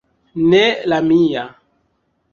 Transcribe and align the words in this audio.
Ne 0.53 0.61
la 0.93 0.99
mia... 1.11 1.47